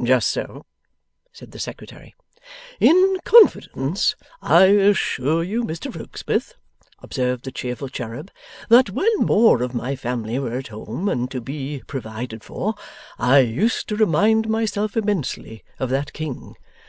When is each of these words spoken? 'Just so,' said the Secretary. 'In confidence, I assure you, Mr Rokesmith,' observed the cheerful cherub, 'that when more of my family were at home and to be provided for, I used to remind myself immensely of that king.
'Just 0.00 0.30
so,' 0.30 0.64
said 1.32 1.50
the 1.50 1.58
Secretary. 1.58 2.14
'In 2.78 3.16
confidence, 3.24 4.14
I 4.40 4.66
assure 4.66 5.42
you, 5.42 5.64
Mr 5.64 5.92
Rokesmith,' 5.92 6.54
observed 7.00 7.42
the 7.44 7.50
cheerful 7.50 7.88
cherub, 7.88 8.30
'that 8.68 8.90
when 8.90 9.10
more 9.18 9.60
of 9.60 9.74
my 9.74 9.96
family 9.96 10.38
were 10.38 10.56
at 10.56 10.68
home 10.68 11.08
and 11.08 11.28
to 11.32 11.40
be 11.40 11.82
provided 11.88 12.44
for, 12.44 12.76
I 13.18 13.40
used 13.40 13.88
to 13.88 13.96
remind 13.96 14.48
myself 14.48 14.96
immensely 14.96 15.64
of 15.80 15.90
that 15.90 16.12
king. 16.12 16.54